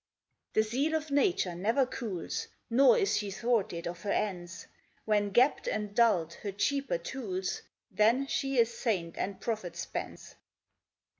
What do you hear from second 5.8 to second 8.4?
dulled her cheaper tools, Then